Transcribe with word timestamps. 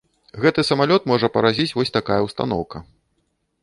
Гэты 0.45 0.63
самалёт 0.69 1.05
можа 1.13 1.31
паразіць 1.37 1.69
вось 1.77 1.95
тая 1.99 2.21
ўстаноўка. 2.29 2.77